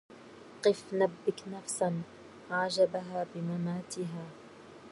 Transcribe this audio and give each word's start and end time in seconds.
قف 0.63 0.93
نبك 0.93 1.41
نفسا 1.47 2.01
عجبها 2.51 3.25
بمماتها 3.35 4.25